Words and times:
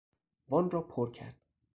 وان 0.49 0.71
را 0.71 0.81
پر 0.81 1.11
کرد. 1.11 1.35